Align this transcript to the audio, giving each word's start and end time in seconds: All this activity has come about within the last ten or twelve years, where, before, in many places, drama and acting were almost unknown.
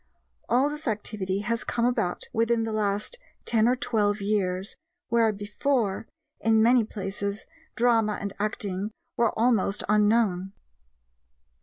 All 0.49 0.67
this 0.71 0.87
activity 0.87 1.41
has 1.41 1.63
come 1.63 1.85
about 1.85 2.23
within 2.33 2.63
the 2.63 2.73
last 2.73 3.19
ten 3.45 3.67
or 3.67 3.75
twelve 3.75 4.19
years, 4.19 4.75
where, 5.09 5.31
before, 5.31 6.07
in 6.39 6.63
many 6.63 6.83
places, 6.83 7.45
drama 7.75 8.17
and 8.19 8.33
acting 8.39 8.89
were 9.15 9.31
almost 9.37 9.83
unknown. 9.87 10.53